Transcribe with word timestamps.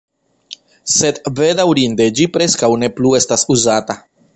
Sed 0.93 1.21
bedaŭrinde, 1.41 2.09
ĝi 2.21 2.29
preskaŭ 2.39 2.75
ne 2.87 2.95
plu 2.97 3.17
estas 3.23 3.49
uzata. 3.59 4.05